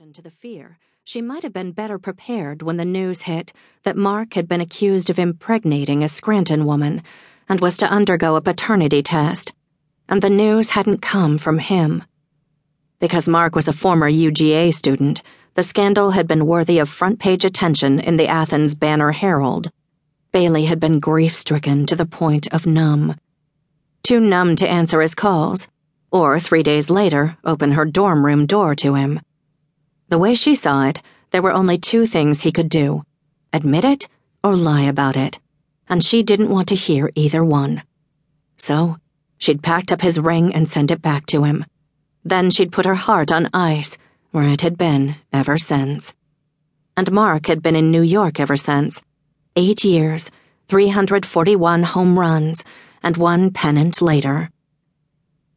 to 0.00 0.22
the 0.22 0.30
fear, 0.30 0.78
she 1.04 1.20
might 1.20 1.42
have 1.42 1.52
been 1.52 1.72
better 1.72 1.98
prepared 1.98 2.62
when 2.62 2.78
the 2.78 2.86
news 2.86 3.22
hit 3.22 3.52
that 3.82 3.98
Marc 3.98 4.32
had 4.32 4.48
been 4.48 4.62
accused 4.62 5.10
of 5.10 5.18
impregnating 5.18 6.02
a 6.02 6.08
Scranton 6.08 6.64
woman 6.64 7.02
and 7.50 7.60
was 7.60 7.76
to 7.76 7.86
undergo 7.86 8.34
a 8.34 8.40
paternity 8.40 9.02
test, 9.02 9.52
and 10.08 10.22
the 10.22 10.30
news 10.30 10.70
hadn't 10.70 11.02
come 11.02 11.36
from 11.36 11.58
him. 11.58 12.02
Because 12.98 13.28
Marc 13.28 13.54
was 13.54 13.68
a 13.68 13.74
former 13.74 14.10
UGA 14.10 14.72
student, 14.72 15.20
the 15.52 15.62
scandal 15.62 16.12
had 16.12 16.26
been 16.26 16.46
worthy 16.46 16.78
of 16.78 16.88
front 16.88 17.18
page 17.18 17.44
attention 17.44 18.00
in 18.00 18.16
the 18.16 18.26
Athens 18.26 18.74
Banner 18.74 19.12
Herald. 19.12 19.70
Bailey 20.32 20.64
had 20.64 20.80
been 20.80 20.98
grief 20.98 21.34
stricken 21.34 21.84
to 21.84 21.94
the 21.94 22.06
point 22.06 22.46
of 22.54 22.64
numb. 22.64 23.16
Too 24.02 24.18
numb 24.18 24.56
to 24.56 24.66
answer 24.66 25.02
his 25.02 25.14
calls, 25.14 25.68
or 26.10 26.40
three 26.40 26.62
days 26.62 26.88
later, 26.88 27.36
open 27.44 27.72
her 27.72 27.84
dorm 27.84 28.24
room 28.24 28.46
door 28.46 28.74
to 28.76 28.94
him. 28.94 29.20
The 30.10 30.18
way 30.18 30.34
she 30.34 30.56
saw 30.56 30.86
it, 30.86 31.02
there 31.30 31.40
were 31.40 31.52
only 31.52 31.78
two 31.78 32.04
things 32.04 32.40
he 32.40 32.50
could 32.50 32.68
do 32.68 33.04
admit 33.52 33.84
it 33.84 34.08
or 34.42 34.56
lie 34.56 34.82
about 34.82 35.16
it, 35.16 35.38
and 35.88 36.04
she 36.04 36.24
didn't 36.24 36.50
want 36.50 36.66
to 36.68 36.74
hear 36.74 37.10
either 37.14 37.44
one. 37.44 37.82
So, 38.56 38.96
she'd 39.38 39.62
packed 39.62 39.92
up 39.92 40.00
his 40.00 40.18
ring 40.18 40.52
and 40.52 40.68
sent 40.68 40.90
it 40.90 41.00
back 41.00 41.26
to 41.26 41.44
him. 41.44 41.64
Then 42.24 42.50
she'd 42.50 42.72
put 42.72 42.86
her 42.86 42.96
heart 42.96 43.30
on 43.30 43.50
ice, 43.54 43.98
where 44.32 44.48
it 44.48 44.62
had 44.62 44.76
been 44.76 45.14
ever 45.32 45.56
since. 45.56 46.12
And 46.96 47.12
Marc 47.12 47.46
had 47.46 47.62
been 47.62 47.76
in 47.76 47.92
New 47.92 48.02
York 48.02 48.40
ever 48.40 48.56
since. 48.56 49.02
Eight 49.54 49.84
years, 49.84 50.30
341 50.66 51.84
home 51.84 52.18
runs, 52.18 52.64
and 53.00 53.16
one 53.16 53.52
pennant 53.52 54.02
later. 54.02 54.50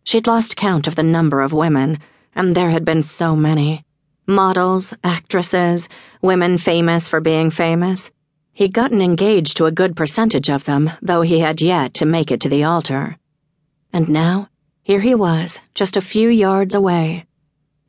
She'd 0.04 0.28
lost 0.28 0.56
count 0.56 0.88
of 0.88 0.96
the 0.96 1.02
number 1.02 1.42
of 1.42 1.54
women, 1.54 1.98
and 2.36 2.56
there 2.56 2.70
had 2.70 2.86
been 2.86 3.02
so 3.02 3.36
many 3.36 3.84
models, 4.28 4.94
actresses, 5.04 5.90
women 6.22 6.58
famous 6.58 7.10
for 7.10 7.20
being 7.20 7.52
famous. 7.52 8.12
He'd 8.54 8.74
gotten 8.74 9.02
engaged 9.02 9.58
to 9.58 9.66
a 9.66 9.72
good 9.72 9.96
percentage 9.96 10.50
of 10.50 10.66
them, 10.66 10.92
though 11.02 11.22
he 11.22 11.40
had 11.40 11.62
yet 11.62 11.94
to 11.96 12.06
make 12.06 12.32
it 12.32 12.40
to 12.42 12.50
the 12.50 12.64
altar. 12.64 13.18
And 13.92 14.10
now, 14.10 14.50
here 14.84 15.00
he 15.00 15.16
was, 15.16 15.60
just 15.74 15.98
a 15.98 16.02
few 16.02 16.30
yards 16.30 16.76
away. 16.76 17.26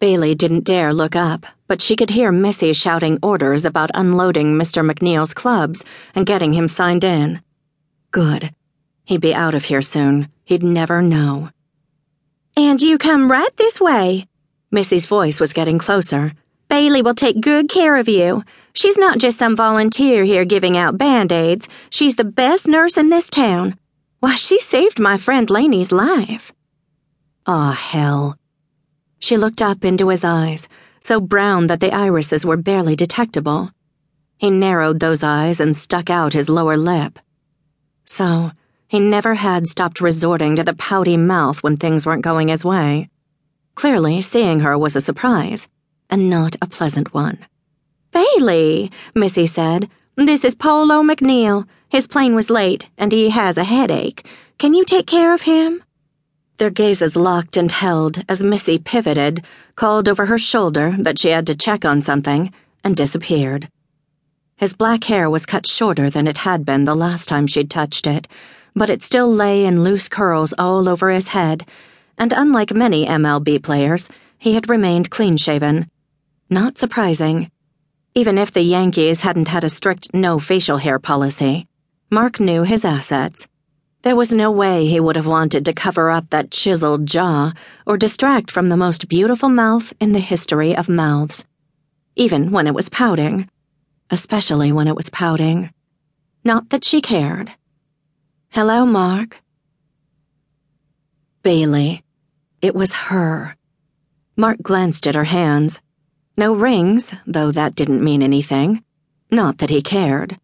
Bailey 0.00 0.34
didn't 0.34 0.64
dare 0.64 0.92
look 0.92 1.16
up, 1.16 1.46
but 1.66 1.80
she 1.80 1.96
could 1.96 2.10
hear 2.10 2.30
Missy 2.30 2.72
shouting 2.72 3.18
orders 3.22 3.64
about 3.64 3.90
unloading 3.94 4.58
Mr. 4.58 4.84
MacNeal's 4.84 5.34
clubs 5.34 5.84
and 6.14 6.26
getting 6.26 6.52
him 6.52 6.68
signed 6.68 7.04
in. 7.04 7.42
Good. 8.10 8.54
He'd 9.04 9.20
be 9.20 9.34
out 9.34 9.54
of 9.54 9.64
here 9.64 9.82
soon. 9.82 10.28
He'd 10.44 10.62
never 10.62 11.02
know. 11.02 11.50
And 12.56 12.80
you 12.80 12.98
come 12.98 13.30
right 13.30 13.54
this 13.56 13.80
way. 13.80 14.26
Missy's 14.74 15.06
voice 15.06 15.38
was 15.38 15.52
getting 15.52 15.78
closer. 15.78 16.32
Bailey 16.68 17.00
will 17.00 17.14
take 17.14 17.40
good 17.40 17.68
care 17.68 17.96
of 17.96 18.08
you. 18.08 18.42
She's 18.72 18.98
not 18.98 19.18
just 19.18 19.38
some 19.38 19.54
volunteer 19.54 20.24
here 20.24 20.44
giving 20.44 20.76
out 20.76 20.98
band 20.98 21.30
aids. 21.30 21.68
She's 21.90 22.16
the 22.16 22.24
best 22.24 22.66
nurse 22.66 22.96
in 22.96 23.08
this 23.08 23.30
town. 23.30 23.78
Why, 24.18 24.34
she 24.34 24.58
saved 24.58 24.98
my 24.98 25.16
friend 25.16 25.48
Laney's 25.48 25.92
life. 25.92 26.52
Ah, 27.46 27.70
hell. 27.70 28.36
She 29.20 29.36
looked 29.36 29.62
up 29.62 29.84
into 29.84 30.08
his 30.08 30.24
eyes, 30.24 30.68
so 30.98 31.20
brown 31.20 31.68
that 31.68 31.78
the 31.78 31.94
irises 31.94 32.44
were 32.44 32.56
barely 32.56 32.96
detectable. 32.96 33.70
He 34.38 34.50
narrowed 34.50 34.98
those 34.98 35.22
eyes 35.22 35.60
and 35.60 35.76
stuck 35.76 36.10
out 36.10 36.32
his 36.32 36.48
lower 36.48 36.76
lip. 36.76 37.20
So, 38.04 38.50
he 38.88 38.98
never 38.98 39.34
had 39.34 39.68
stopped 39.68 40.00
resorting 40.00 40.56
to 40.56 40.64
the 40.64 40.74
pouty 40.74 41.16
mouth 41.16 41.62
when 41.62 41.76
things 41.76 42.06
weren't 42.06 42.24
going 42.24 42.48
his 42.48 42.64
way. 42.64 43.08
Clearly, 43.74 44.20
seeing 44.22 44.60
her 44.60 44.78
was 44.78 44.96
a 44.96 45.00
surprise, 45.00 45.68
and 46.08 46.30
not 46.30 46.56
a 46.62 46.66
pleasant 46.66 47.12
one. 47.12 47.38
Bailey, 48.12 48.90
Missy 49.14 49.46
said, 49.46 49.90
this 50.16 50.44
is 50.44 50.54
Polo 50.54 51.02
MacNeal. 51.02 51.66
His 51.88 52.06
plane 52.06 52.36
was 52.36 52.48
late, 52.48 52.88
and 52.96 53.10
he 53.10 53.30
has 53.30 53.58
a 53.58 53.64
headache. 53.64 54.24
Can 54.58 54.72
you 54.72 54.84
take 54.84 55.08
care 55.08 55.34
of 55.34 55.42
him? 55.42 55.82
Their 56.58 56.70
gazes 56.70 57.16
locked 57.16 57.56
and 57.56 57.72
held 57.72 58.22
as 58.28 58.44
Missy 58.44 58.78
pivoted, 58.78 59.44
called 59.74 60.08
over 60.08 60.26
her 60.26 60.38
shoulder 60.38 60.94
that 61.00 61.18
she 61.18 61.30
had 61.30 61.48
to 61.48 61.56
check 61.56 61.84
on 61.84 62.00
something, 62.00 62.52
and 62.84 62.94
disappeared. 62.94 63.68
His 64.54 64.72
black 64.72 65.02
hair 65.02 65.28
was 65.28 65.46
cut 65.46 65.66
shorter 65.66 66.08
than 66.08 66.28
it 66.28 66.38
had 66.38 66.64
been 66.64 66.84
the 66.84 66.94
last 66.94 67.28
time 67.28 67.48
she'd 67.48 67.68
touched 67.68 68.06
it, 68.06 68.28
but 68.76 68.90
it 68.90 69.02
still 69.02 69.28
lay 69.28 69.64
in 69.64 69.82
loose 69.82 70.08
curls 70.08 70.54
all 70.56 70.88
over 70.88 71.10
his 71.10 71.28
head 71.28 71.66
and 72.18 72.32
unlike 72.36 72.74
many 72.74 73.06
MLB 73.06 73.62
players, 73.62 74.08
he 74.38 74.54
had 74.54 74.68
remained 74.68 75.10
clean 75.10 75.36
shaven. 75.36 75.88
Not 76.50 76.78
surprising. 76.78 77.50
Even 78.14 78.38
if 78.38 78.52
the 78.52 78.62
Yankees 78.62 79.22
hadn't 79.22 79.48
had 79.48 79.64
a 79.64 79.68
strict 79.68 80.14
no 80.14 80.38
facial 80.38 80.78
hair 80.78 80.98
policy, 80.98 81.66
Marc 82.10 82.38
knew 82.38 82.62
his 82.62 82.84
assets. 82.84 83.48
There 84.02 84.14
was 84.14 84.32
no 84.32 84.52
way 84.52 84.86
he 84.86 85.00
would 85.00 85.16
have 85.16 85.26
wanted 85.26 85.64
to 85.64 85.72
cover 85.72 86.10
up 86.10 86.30
that 86.30 86.50
chiseled 86.50 87.06
jaw 87.06 87.52
or 87.86 87.96
distract 87.96 88.50
from 88.50 88.68
the 88.68 88.76
most 88.76 89.08
beautiful 89.08 89.48
mouth 89.48 89.92
in 89.98 90.12
the 90.12 90.20
history 90.20 90.76
of 90.76 90.88
mouths. 90.88 91.46
Even 92.14 92.52
when 92.52 92.66
it 92.66 92.74
was 92.74 92.88
pouting. 92.88 93.48
Especially 94.10 94.70
when 94.70 94.86
it 94.86 94.94
was 94.94 95.08
pouting. 95.08 95.72
Not 96.44 96.68
that 96.68 96.84
she 96.84 97.00
cared. 97.00 97.50
Hello, 98.50 98.84
Marc. 98.84 99.42
Bailey. 101.42 102.03
It 102.64 102.74
was 102.74 102.94
her. 103.12 103.56
Marc 104.38 104.62
glanced 104.62 105.06
at 105.06 105.14
her 105.14 105.24
hands. 105.24 105.82
No 106.34 106.54
rings, 106.54 107.12
though 107.26 107.52
that 107.52 107.74
didn't 107.74 108.02
mean 108.02 108.22
anything. 108.22 108.82
Not 109.30 109.58
that 109.58 109.68
he 109.68 109.82
cared. 109.82 110.38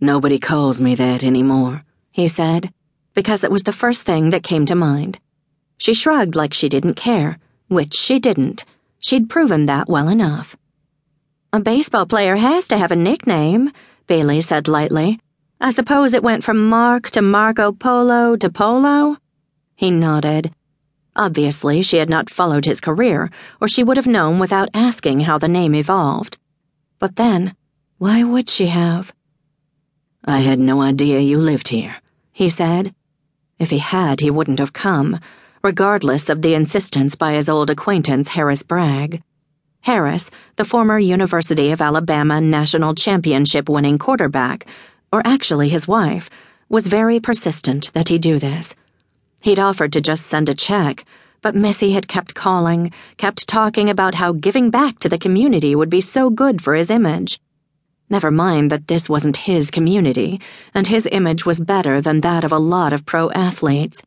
Nobody 0.00 0.38
calls 0.38 0.80
me 0.80 0.94
that 0.94 1.24
anymore, 1.24 1.82
he 2.12 2.28
said, 2.28 2.72
because 3.12 3.42
it 3.42 3.50
was 3.50 3.64
the 3.64 3.72
first 3.72 4.02
thing 4.02 4.30
that 4.30 4.44
came 4.44 4.66
to 4.66 4.76
mind. 4.76 5.18
She 5.78 5.94
shrugged 5.94 6.36
like 6.36 6.54
she 6.54 6.68
didn't 6.68 6.94
care, 6.94 7.40
which 7.66 7.94
she 7.94 8.20
didn't. 8.20 8.64
She'd 9.00 9.28
proven 9.28 9.66
that 9.66 9.88
well 9.88 10.08
enough. 10.08 10.54
A 11.52 11.58
baseball 11.58 12.06
player 12.06 12.36
has 12.36 12.68
to 12.68 12.78
have 12.78 12.92
a 12.92 13.02
nickname, 13.08 13.72
Bailey 14.06 14.42
said 14.42 14.68
lightly. 14.68 15.18
I 15.60 15.70
suppose 15.70 16.14
it 16.14 16.22
went 16.22 16.44
from 16.44 16.68
Marc 16.68 17.10
to 17.10 17.20
Marco 17.20 17.72
Polo 17.72 18.36
to 18.36 18.48
Polo? 18.48 19.16
He 19.74 19.90
nodded. 19.90 20.52
Obviously, 21.16 21.80
she 21.80 21.96
had 21.96 22.10
not 22.10 22.28
followed 22.28 22.66
his 22.66 22.80
career, 22.80 23.30
or 23.58 23.66
she 23.66 23.82
would 23.82 23.96
have 23.96 24.06
known 24.06 24.38
without 24.38 24.68
asking 24.74 25.20
how 25.20 25.38
the 25.38 25.48
name 25.48 25.74
evolved. 25.74 26.36
But 26.98 27.16
then, 27.16 27.56
why 27.96 28.22
would 28.22 28.50
she 28.50 28.66
have? 28.66 29.14
I 30.24 30.40
had 30.40 30.58
no 30.58 30.82
idea 30.82 31.20
you 31.20 31.38
lived 31.38 31.68
here, 31.68 31.96
he 32.32 32.50
said. 32.50 32.94
If 33.58 33.70
he 33.70 33.78
had, 33.78 34.20
he 34.20 34.30
wouldn't 34.30 34.58
have 34.58 34.74
come, 34.74 35.18
regardless 35.62 36.28
of 36.28 36.42
the 36.42 36.54
insistence 36.54 37.14
by 37.14 37.32
his 37.32 37.48
old 37.48 37.70
acquaintance 37.70 38.28
Harris 38.28 38.62
Bragg. 38.62 39.22
Harris, 39.80 40.30
the 40.56 40.64
former 40.64 40.98
University 40.98 41.70
of 41.70 41.80
Alabama 41.80 42.40
national 42.42 42.94
championship 42.94 43.68
winning 43.68 43.96
quarterback, 43.96 44.66
or 45.10 45.22
actually 45.24 45.70
his 45.70 45.88
wife, 45.88 46.28
was 46.68 46.88
very 46.88 47.20
persistent 47.20 47.90
that 47.94 48.08
he 48.08 48.18
do 48.18 48.38
this. 48.38 48.74
He'd 49.46 49.60
offered 49.60 49.92
to 49.92 50.00
just 50.00 50.26
send 50.26 50.48
a 50.48 50.56
check, 50.56 51.04
but 51.40 51.54
Missy 51.54 51.92
had 51.92 52.08
kept 52.08 52.34
calling, 52.34 52.90
kept 53.16 53.46
talking 53.46 53.88
about 53.88 54.16
how 54.16 54.32
giving 54.32 54.70
back 54.70 54.98
to 54.98 55.08
the 55.08 55.18
community 55.18 55.72
would 55.76 55.88
be 55.88 56.00
so 56.00 56.30
good 56.30 56.60
for 56.60 56.74
his 56.74 56.90
image. 56.90 57.40
Never 58.10 58.32
mind 58.32 58.72
that 58.72 58.88
this 58.88 59.08
wasn't 59.08 59.36
his 59.36 59.70
community, 59.70 60.40
and 60.74 60.88
his 60.88 61.08
image 61.12 61.46
was 61.46 61.60
better 61.60 62.00
than 62.00 62.22
that 62.22 62.42
of 62.42 62.50
a 62.50 62.58
lot 62.58 62.92
of 62.92 63.06
pro 63.06 63.30
athletes. 63.30 64.02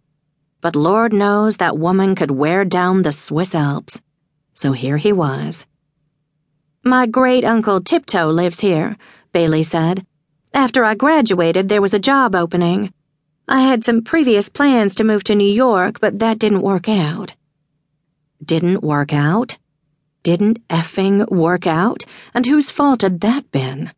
But 0.60 0.76
Lord 0.76 1.14
knows 1.14 1.56
that 1.56 1.78
woman 1.78 2.16
could 2.16 2.32
wear 2.32 2.66
down 2.66 3.04
the 3.04 3.14
Swiss 3.14 3.56
Alps. 3.56 4.02
So 4.54 4.74
here 4.74 4.98
he 4.98 5.14
was. 5.14 5.66
My 6.84 7.06
great 7.06 7.46
uncle 7.46 7.80
Tiptoe 7.80 8.30
lives 8.30 8.60
here, 8.60 8.98
Bailey 9.32 9.64
said. 9.64 10.06
After 10.54 10.84
I 10.84 10.96
graduated, 10.96 11.70
there 11.70 11.82
was 11.82 11.94
a 11.94 12.06
job 12.12 12.36
opening. 12.36 12.92
I 13.52 13.62
had 13.62 13.84
some 13.84 14.04
previous 14.04 14.48
plans 14.48 14.94
to 14.94 15.04
move 15.04 15.24
to 15.24 15.34
New 15.34 15.52
York, 15.52 16.00
but 16.00 16.20
that 16.20 16.38
didn't 16.38 16.62
work 16.62 16.88
out. 16.88 17.34
Didn't 18.46 18.84
work 18.84 19.12
out? 19.12 19.58
Didn't 20.22 20.68
effing 20.68 21.28
work 21.32 21.66
out? 21.66 22.06
And 22.36 22.46
whose 22.46 22.70
fault 22.70 23.02
had 23.02 23.22
that 23.22 23.52
been? 23.52 23.92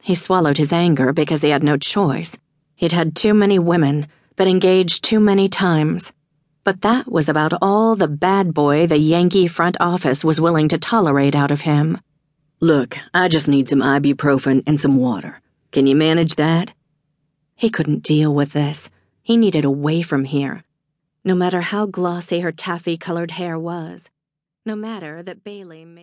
He 0.00 0.14
swallowed 0.14 0.56
his 0.56 0.72
anger 0.72 1.12
because 1.12 1.42
he 1.42 1.50
had 1.50 1.62
no 1.62 1.76
choice. 1.76 2.38
He'd 2.74 2.92
had 2.92 3.14
too 3.14 3.34
many 3.34 3.58
women, 3.58 4.06
been 4.36 4.48
engaged 4.48 5.04
too 5.04 5.20
many 5.20 5.50
times. 5.50 6.14
But 6.64 6.80
that 6.80 7.12
was 7.12 7.28
about 7.28 7.52
all 7.60 7.94
the 7.94 8.08
bad 8.08 8.54
boy 8.54 8.86
the 8.86 8.96
Yankee 8.96 9.48
front 9.48 9.76
office 9.80 10.24
was 10.24 10.40
willing 10.40 10.68
to 10.68 10.78
tolerate 10.78 11.34
out 11.34 11.50
of 11.50 11.60
him. 11.60 12.00
Look, 12.58 12.96
I 13.12 13.28
just 13.28 13.48
need 13.48 13.68
some 13.68 13.82
ibuprofen 13.82 14.62
and 14.66 14.80
some 14.80 14.96
water. 14.96 15.42
Can 15.72 15.86
you 15.86 15.94
manage 15.94 16.36
that? 16.36 16.72
He 17.62 17.70
couldn't 17.70 18.02
deal 18.02 18.34
with 18.34 18.54
this. 18.54 18.90
He 19.22 19.36
needed 19.36 19.64
away 19.64 20.02
from 20.02 20.24
here. 20.24 20.64
No 21.24 21.36
matter 21.36 21.60
how 21.60 21.86
glossy 21.86 22.40
her 22.40 22.50
taffy 22.50 22.96
colored 22.96 23.30
hair 23.30 23.56
was. 23.56 24.10
No 24.66 24.74
matter 24.74 25.22
that 25.22 25.44
Bailey 25.44 25.84
made 25.84 26.00